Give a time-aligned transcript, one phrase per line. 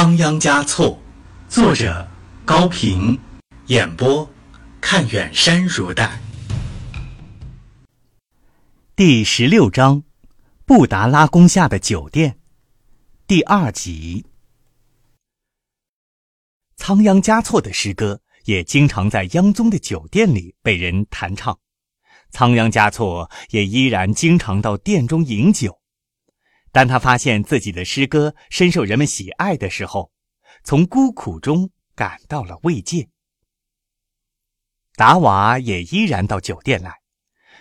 [0.00, 0.98] 仓央嘉措，
[1.46, 2.08] 作者
[2.46, 3.20] 高平，
[3.66, 4.26] 演播
[4.80, 6.18] 看远山如黛。
[8.96, 10.02] 第十六章，
[10.64, 12.38] 布达拉宫下的酒店，
[13.26, 14.24] 第二集。
[16.78, 21.58] 仓央嘉措的诗歌也经常在央宗的酒店里被人弹唱，
[22.30, 25.78] 仓央嘉措也依然经常到店中饮酒。
[26.72, 30.12] 当他发现自己的诗歌深受人们喜爱的时候，
[30.62, 33.08] 从孤苦中感到了慰藉。
[34.94, 36.94] 达瓦也依然到酒店来，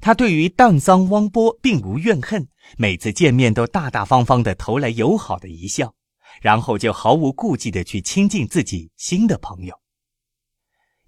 [0.00, 5.94] 他对于荡桑汪波并无怨恨，每次见面都大大方方地投来友好的一笑，
[6.40, 9.74] 然后就毫无顾忌地去亲近自己新的朋友。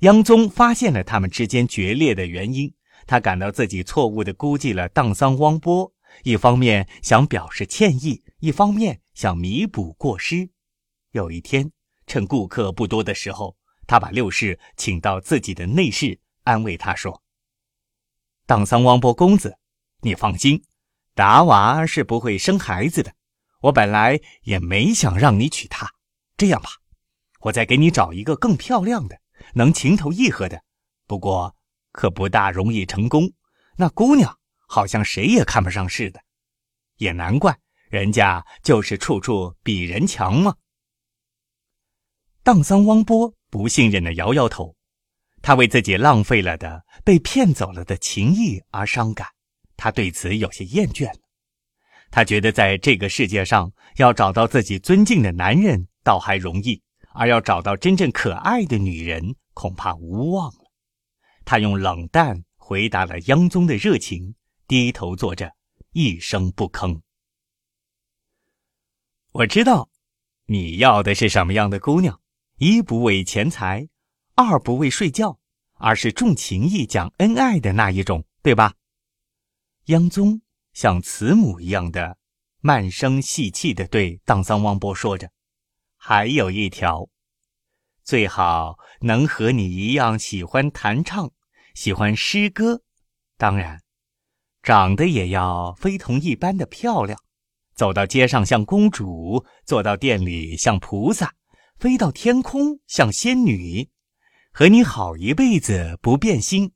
[0.00, 2.74] 央宗发现了他们之间决裂的原因，
[3.06, 5.92] 他感到自己错误地估计了荡桑汪波。
[6.22, 10.48] 一方面想表示歉意，一方面想弥补过失。
[11.10, 11.70] 有一天，
[12.06, 17.22] 趁顾客不多的时候，他把六世请到自己的内室，安慰他说
[18.46, 19.58] ：“当桑汪波公子，
[20.00, 20.62] 你放心，
[21.14, 23.12] 达娃是不会生孩子的。
[23.60, 25.90] 我本来也没想让你娶她。
[26.36, 26.70] 这样吧，
[27.40, 29.20] 我再给你找一个更漂亮的，
[29.54, 30.62] 能情投意合的。
[31.06, 31.54] 不过，
[31.92, 33.32] 可不大容易成功。
[33.76, 34.38] 那姑娘……”
[34.74, 36.20] 好像谁也看不上似的，
[36.96, 37.56] 也难怪，
[37.90, 40.56] 人家就是处处比人强嘛。
[42.42, 44.74] 荡桑汪波不信任的摇摇头，
[45.42, 49.28] 他为自己浪费了的、被骗走了的情谊而伤感，
[49.76, 51.20] 他对此有些厌倦了。
[52.10, 60.64] 他觉得在这个世界上，要找到自己尊敬的男人倒还容易，而要找到真正可爱的女人恐怕无望了。
[61.44, 64.34] 他用冷淡回答了央宗的热情。
[64.66, 65.54] 低头坐着，
[65.92, 67.00] 一声不吭。
[69.32, 69.90] 我知道，
[70.46, 72.20] 你要的是什么样的姑娘？
[72.56, 73.88] 一不为钱财，
[74.34, 75.38] 二不为睡觉，
[75.74, 78.74] 而是重情义、讲恩爱的那一种，对吧？
[79.86, 80.40] 央宗
[80.72, 82.16] 像慈母一样的
[82.60, 85.30] 慢声细气的对荡桑汪波说着
[85.98, 87.08] ：“还有一条，
[88.02, 91.30] 最好能和你一样喜欢弹唱，
[91.74, 92.82] 喜欢诗歌，
[93.36, 93.82] 当然。”
[94.64, 97.20] 长得也要非同一般的漂亮，
[97.74, 101.34] 走到街上像公主，坐到店里像菩萨，
[101.78, 103.90] 飞到天空像仙女，
[104.52, 106.72] 和你好一辈子不变心，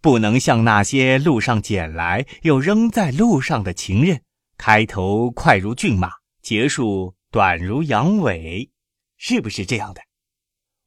[0.00, 4.22] 不能像那些路上捡来又扔在路上的情人，
[4.56, 8.70] 开头快如骏马，结束短如羊尾，
[9.16, 10.00] 是不是这样的？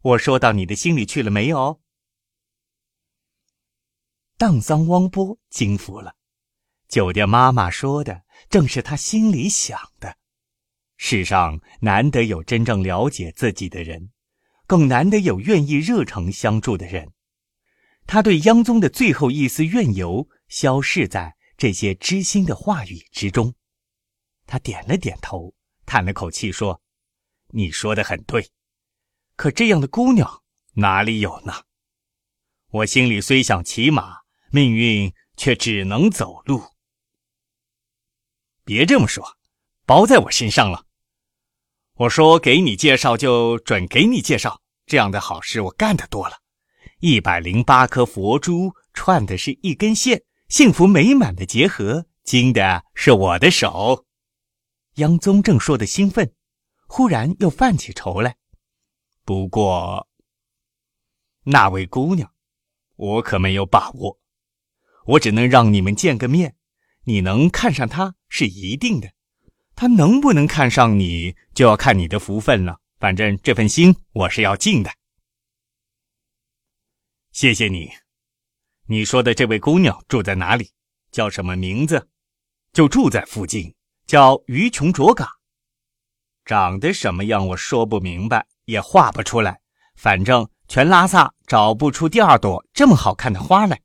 [0.02, 1.82] 我说到你的心里去了没有？
[4.38, 6.16] 荡桑汪波惊服了。
[6.92, 10.18] 酒店妈妈说的正是他心里想的。
[10.98, 14.12] 世上难得有真正了解自己的人，
[14.68, 17.14] 更难得有愿意热诚相助的人。
[18.06, 23.56] 他对央宗的最后一丝怨尤消逝在这些知心的话语之中。
[24.46, 25.54] 他点了点头，
[25.86, 26.82] 叹了口气说
[27.56, 28.50] ：“你说的很对，
[29.38, 31.54] 可这样的姑娘哪里有呢？
[32.72, 34.18] 我心里虽想骑马，
[34.50, 36.66] 命运却只能走路。”
[38.64, 39.38] 别这么说，
[39.86, 40.86] 包在我身上了。
[41.96, 46.38] 我说给你介绍就准给你介绍，这样的好事我干的多了。
[47.00, 54.06] 一百零八颗佛珠串的是一根线，幸福美满的结合，经的是我的手。
[54.96, 56.34] 央宗正说的兴奋，
[56.88, 58.38] 忽然又犯起愁来。
[59.24, 60.08] 不过，
[61.44, 62.32] 那位姑娘，
[62.96, 64.20] 我可没有把握，
[65.06, 66.56] 我只能让你们见个面。
[67.06, 69.12] 你能看上她是一定的，
[69.76, 72.80] 他能不能看上你就要看你的福分了。
[72.98, 74.90] 反正这份心我是要尽的。
[77.34, 77.92] 谢谢你。
[78.88, 80.72] 你说的这位姑娘住在哪里？
[81.12, 82.08] 叫什么名字？
[82.72, 83.76] 就住在附近，
[84.08, 85.28] 叫于琼卓嘎。
[86.46, 87.46] 长得什么样？
[87.50, 89.60] 我说不明白，也画不出来。
[89.96, 93.82] 反正全拉萨找不出第二朵这么好看的花来。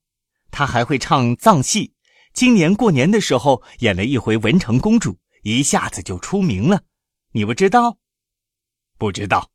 [0.53, 1.95] 她还会唱藏戏。
[2.37, 6.83] 今年过年的时候演了一回文成公主，一下子就出名了。
[7.33, 7.97] 你不知道？
[8.99, 9.51] 不知道？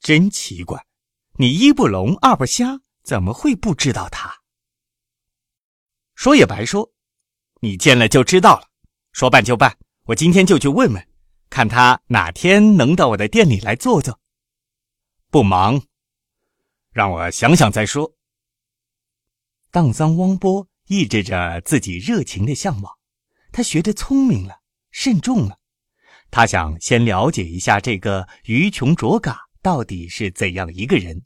[0.00, 0.86] 真奇怪，
[1.34, 4.36] 你一不聋二不瞎，怎么会不知道她？
[6.14, 6.94] 说也白说，
[7.60, 8.70] 你见了就知道了。
[9.12, 11.08] 说办就办，我今天就去问问，
[11.50, 14.18] 看他哪天能到我的店里来坐坐。
[15.30, 15.82] 不忙，
[16.90, 18.14] 让我想想再说。
[19.70, 20.66] 荡桑汪波。
[20.86, 22.92] 抑制着自己热情的向往，
[23.52, 24.60] 他学得聪明了，
[24.90, 25.58] 慎重了。
[26.30, 31.22] 他想先了解一下这个鱼琼卓嘎到底是怎样一个人。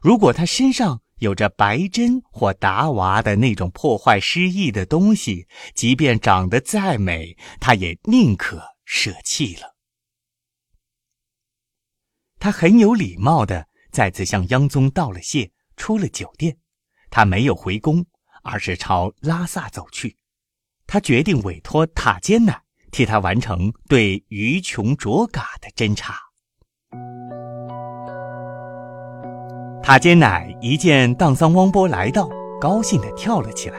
[0.00, 9.76] 如果他身上有着白针或达娃的那种破坏诗意的东西，即便长得再美，他也宁可舍弃了。
[12.38, 16.56] 他很有礼貌的再次向央宗道了谢，出了酒店。
[17.10, 18.06] 他没有回宫，
[18.50, 20.16] 而是朝拉萨走去。
[20.86, 22.60] 他决定委托塔尖奶
[22.90, 26.14] 替他完成对鱼琼卓嘎的侦查。
[29.82, 32.28] 塔尖奶一见荡桑汪波来到，
[32.60, 33.78] 高兴地跳了起来。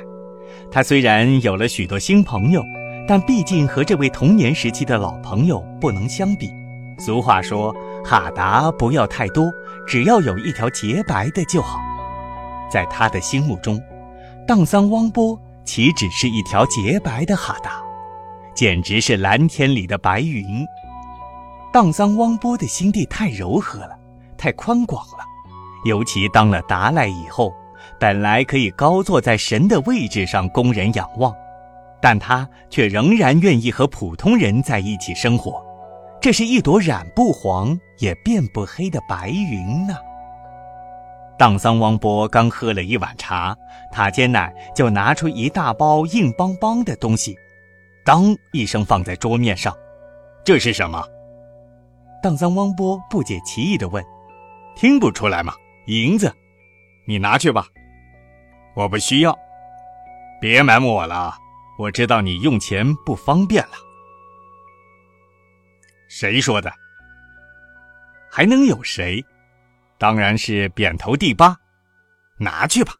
[0.72, 2.62] 他虽然有了许多新朋友，
[3.08, 6.50] 但毕竟和这位童年时期的老朋友不能相比。
[7.00, 7.76] 俗话说
[8.06, 9.52] ：“哈达不要太多，
[9.88, 11.80] 只要有一条洁白的就好。”
[12.72, 13.82] 在他的心目中，
[14.50, 17.84] 荡桑汪波岂止是一条洁白的哈达，
[18.56, 20.66] 简直是蓝天里的白云。
[21.72, 23.96] 荡桑汪波的心地太柔和了，
[24.40, 25.20] 太宽广了。
[25.86, 27.54] 尤其当了达赖以后，
[28.00, 31.32] 本来可以高坐在神的位置上供人仰望，
[32.02, 35.64] 但他却仍然愿意和普通人在一起生活。
[36.20, 39.96] 这是一朵染不黄也变不黑的白云呢。
[41.40, 43.56] 荡桑汪波刚喝了一碗茶，
[43.94, 47.34] 塔尖奶就拿出一大包硬邦邦的东西，
[48.04, 49.74] 当一声放在桌面上。
[50.44, 51.02] 这是什么？
[52.22, 54.04] 荡桑汪波不解其意地问
[54.76, 55.54] ：“听不出来吗？
[55.88, 56.30] 银子，
[57.08, 57.66] 你拿去吧，
[58.76, 59.34] 我不需要。
[60.42, 61.34] 别瞒我了，
[61.78, 63.76] 我知道你用钱不方便了。”
[66.10, 66.70] 谁说的？
[68.30, 69.24] 还能有谁？
[70.00, 71.58] 当然是扁头第八，
[72.40, 72.96] 拿去吧。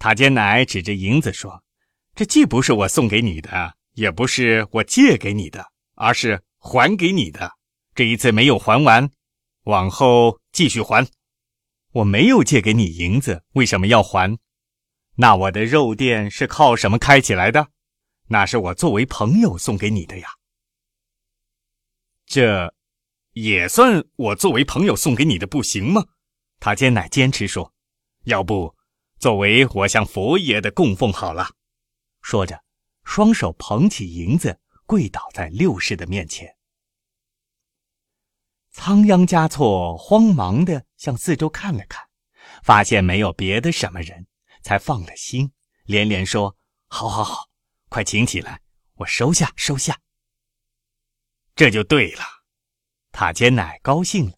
[0.00, 1.62] 塔尖奶指着银子说
[2.16, 7.52] ：“这既不是我送给你的，也不是我借给你的，而是还给你的。
[7.94, 9.08] 这一次没有还完，
[9.62, 11.06] 往后继续还。
[11.92, 14.36] 我没有借给你银子，为什么要还？
[15.14, 17.68] 那我的肉店是靠什么开起来的？
[18.26, 20.28] 那是我作为朋友送给你的呀。
[22.26, 22.74] 这。”
[23.36, 26.06] 也算我作为朋友送给你的，不行吗？
[26.58, 27.74] 塔尖奶坚持说
[28.24, 28.74] ：“要不，
[29.18, 31.50] 作为我向佛爷的供奉好了。”
[32.22, 32.64] 说着，
[33.04, 36.56] 双手捧起银子，跪倒在六世的面前。
[38.70, 42.08] 仓央嘉措慌忙地向四周看了看，
[42.62, 44.26] 发现没有别的什么人，
[44.62, 45.52] 才放了心，
[45.84, 46.56] 连连说
[46.88, 47.50] ：“好好好，
[47.90, 48.62] 快请起来，
[48.94, 50.00] 我收下，收下。”
[51.54, 52.35] 这就对了。
[53.18, 54.32] 塔尖奶高兴了。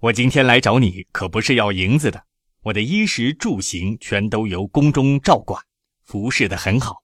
[0.00, 2.26] 我今天来找你，可不是要银子的。
[2.60, 5.64] 我的衣食住行全都由宫中照管，
[6.04, 7.02] 服侍的很好。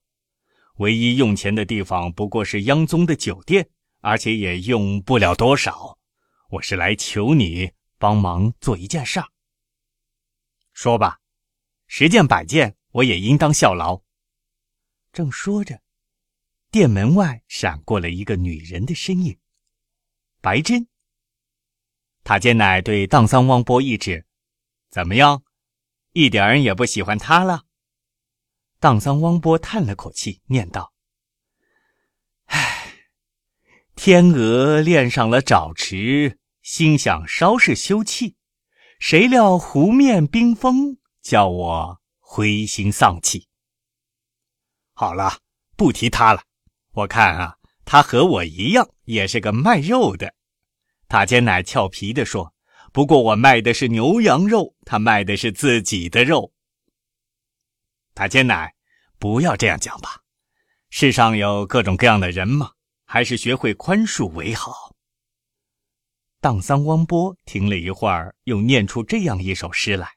[0.75, 3.67] 唯一用钱的地方不过是央宗的酒店，
[4.01, 5.97] 而且也用不了多少。
[6.51, 9.27] 我是来求你帮忙做一件事儿。
[10.73, 11.17] 说吧，
[11.87, 14.03] 十件百件，我也应当效劳。
[15.11, 15.81] 正说着。
[16.73, 19.37] 店门外闪过了一个女人的身影，
[20.41, 20.87] 白珍。
[22.23, 24.25] 塔尖奶对荡桑汪波一指
[24.89, 25.43] ：“怎么样，
[26.13, 27.65] 一点儿也不喜欢他了？”
[28.81, 30.95] 荡桑汪波叹了口气，念道
[32.49, 33.05] ：“唉，
[33.95, 38.33] 天鹅恋上了沼池，心想稍事休憩，
[38.97, 43.47] 谁料湖面冰封，叫我灰心丧气。
[44.93, 45.37] 好了，
[45.77, 46.41] 不提他了。”
[46.93, 50.33] 我看啊，他和我一样，也是个卖肉的。
[51.07, 52.53] 塔尖奶俏皮地说
[52.93, 56.53] ：“不过我卖的是牛羊肉，他卖的是自己的肉。”
[58.13, 58.75] 塔尖奶，
[59.17, 60.21] 不要这样讲吧。
[60.91, 62.73] 世上有各种各样的人嘛，
[63.05, 64.93] 还是学会宽恕为好。
[66.39, 70.09] 荡桑汪波停了一会儿，又念出这样一首诗来：“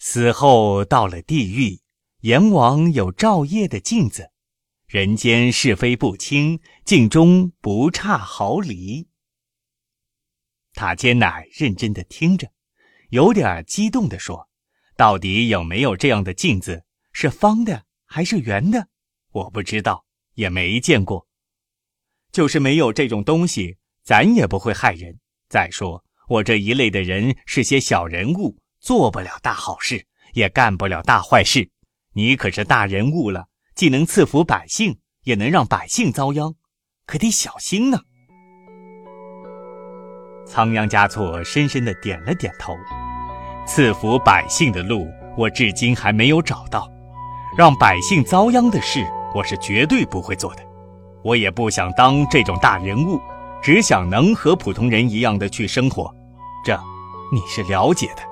[0.00, 1.78] 死后到了地狱，
[2.20, 4.30] 阎王有照夜的镜子。”
[4.92, 9.08] 人间是非不清，镜中不差毫厘。
[10.74, 12.52] 塔尖奶认真的听着，
[13.08, 14.50] 有点激动的说
[14.94, 16.84] ：“到底有没有这样的镜子？
[17.14, 18.88] 是方的还是圆的？
[19.30, 21.26] 我不知道，也没见过。
[22.30, 25.18] 就是没有这种东西，咱也不会害人。
[25.48, 31.70] 再说，我这一类的人是些小人物，做不了大好事，也干不了大坏事。
[32.12, 36.54] 你可是大人物了。”既能赐福百姓，也能让百姓遭殃，
[37.06, 37.98] 可得小心呢。
[40.46, 42.74] 仓央嘉措深深的点了点头。
[43.64, 45.06] 赐福百姓的路，
[45.38, 46.82] 我至今还没有找到；
[47.56, 50.62] 让百姓遭殃的事，我是绝对不会做的。
[51.22, 53.20] 我也不想当这种大人物，
[53.62, 56.12] 只想能和普通人一样的去生活。
[56.64, 56.76] 这，
[57.32, 58.22] 你是了解的。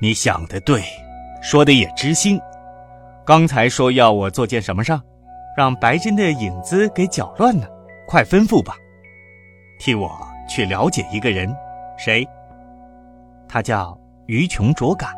[0.00, 0.82] 你想的对，
[1.40, 2.38] 说的也知心。
[3.24, 4.92] 刚才说要我做件什么事，
[5.56, 7.68] 让白真的影子给搅乱了，
[8.06, 8.74] 快吩咐吧。
[9.78, 10.10] 替我
[10.48, 11.54] 去了解一个人，
[11.96, 12.26] 谁？
[13.48, 15.14] 他叫于琼卓嘎。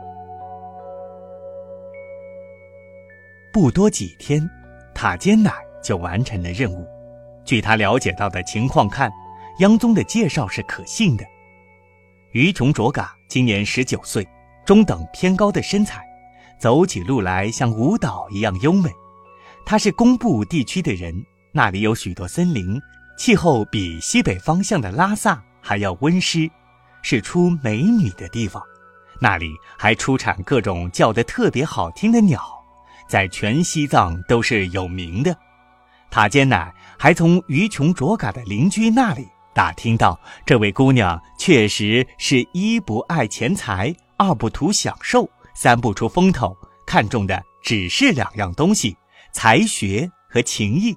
[3.52, 4.46] 不多几天，
[4.94, 5.50] 塔尖乃
[5.82, 6.87] 就完成了任务。
[7.42, 9.11] 据他了解到的情况看，
[9.61, 11.25] 央宗的介绍是可信的。
[12.32, 14.26] 于琼卓嘎今年十九岁，
[14.66, 16.03] 中等偏高的身材，
[16.64, 18.90] 走起路来像舞蹈一样优美。
[19.66, 21.14] 他是工部地区的人，
[21.52, 22.80] 那里有许多森林，
[23.18, 26.50] 气候比西北方向的拉萨还要温湿，
[27.02, 28.62] 是出美女的地方。
[29.21, 32.42] 那里还出产各种叫得特别好听的鸟。
[33.06, 35.37] 在全西藏都是有名的。
[36.11, 46.56] 塔尖乃还从于琼卓嘎的邻居那里打听到，这位姑娘确实是一不爱钱财，二不图享受，三不出风头，
[46.87, 48.96] 看重的只是两样东西：
[49.32, 50.96] 才学和情谊。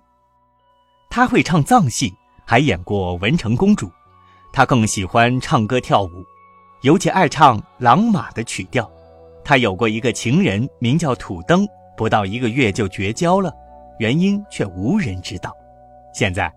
[1.10, 2.14] 他会唱藏戏，
[2.46, 3.88] 还演过《文成公主》。
[4.52, 6.26] 他更喜欢唱歌跳舞，
[6.82, 8.90] 尤其爱唱朗玛的曲调。
[9.44, 11.66] 他有过一个情人，名叫土登。
[11.96, 13.52] 不到一个月就绝交了，
[13.98, 15.52] 原因却无人知道。
[16.14, 16.54] 现在，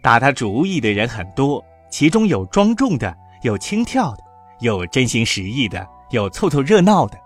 [0.00, 3.12] 打他主意的人很多，其中有庄重的，
[3.42, 4.18] 有轻佻的，
[4.60, 7.18] 有真心实意的，有凑凑热闹的，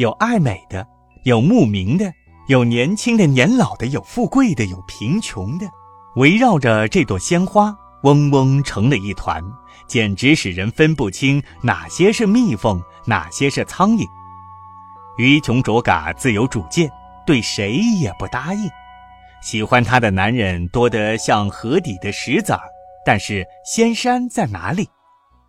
[0.00, 0.86] 有爱美的，
[1.24, 2.10] 有慕名的，
[2.48, 5.66] 有年轻的、年老的，有富贵的，有贫穷的。
[6.16, 9.44] 围绕着这朵鲜花，嗡嗡成了一团，
[9.86, 14.06] 简直使人分不清哪些是蜜蜂，哪些是苍蝇。
[15.18, 16.90] 于琼卓嘎自有主见。
[17.26, 18.68] 对谁也不答应，
[19.42, 22.62] 喜欢他的男人多得像河底的石子儿，
[23.04, 24.88] 但是仙山在哪里？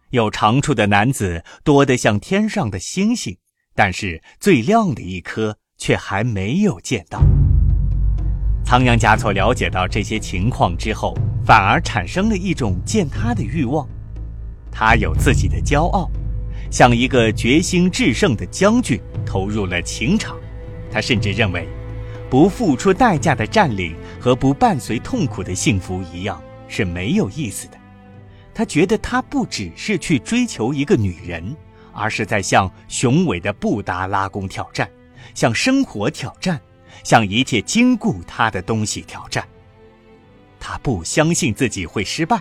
[0.09, 3.35] 有长处的男子多得像天上的星星，
[3.75, 7.21] 但是最亮的一颗却还没有见到。
[8.63, 13.87] 仓央嘉措了解到这些情况之后，反而产生了一种见他的欲望。
[14.71, 16.09] 他有自己的骄傲，
[16.69, 20.37] 像一个决心制胜的将军，投入了情场。
[20.89, 21.67] 他甚至认为，
[22.29, 27.77] 不付出代价的占领和不伴随痛苦的幸福一样是没有意思的。
[28.53, 31.55] 他觉得他不只是去追求一个女人，
[31.93, 34.89] 而是在向雄伟的布达拉宫挑战，
[35.33, 36.59] 向生活挑战，
[37.03, 39.47] 向一切禁锢他的东西挑战。
[40.59, 42.39] 他不相信自己会失败，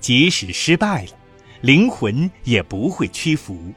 [0.00, 1.10] 即使失败了，
[1.60, 3.72] 灵魂也不会屈服。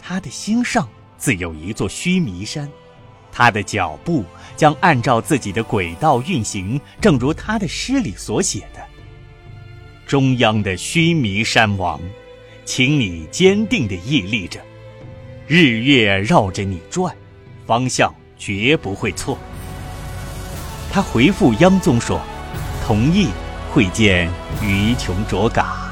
[0.00, 0.88] 他的心上。
[1.16, 2.68] 自有一座须弥山，
[3.32, 4.24] 他的脚步
[4.56, 8.86] 将按照自己的轨道运行，正如他的诗里所写的
[10.06, 11.98] ：“中央的须弥山王，
[12.64, 14.60] 请你坚定地屹立着，
[15.46, 17.14] 日月绕着你转，
[17.66, 19.38] 方向绝不会错。”
[20.90, 22.20] 他回复央宗说
[22.86, 23.28] ：“同意
[23.72, 24.28] 会见
[24.62, 25.82] 于琼卓嘎。”